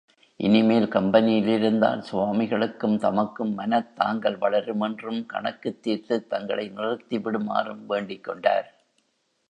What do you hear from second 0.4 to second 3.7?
இனிமேல் கம்பெனியிலிருந்தால் சுவாமிகளுக்கும் தமக்கும்